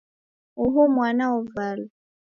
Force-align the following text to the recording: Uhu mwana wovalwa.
Uhu 0.63 0.81
mwana 0.95 1.23
wovalwa. 1.31 1.89